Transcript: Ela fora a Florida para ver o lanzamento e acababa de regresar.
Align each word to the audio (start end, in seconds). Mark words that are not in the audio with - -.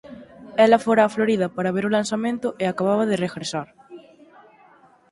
Ela 0.65 0.83
fora 0.85 1.01
a 1.05 1.13
Florida 1.15 1.47
para 1.55 1.73
ver 1.75 1.85
o 1.87 1.93
lanzamento 1.97 2.47
e 2.61 2.63
acababa 2.67 3.03
de 3.09 3.19
regresar. 3.25 3.67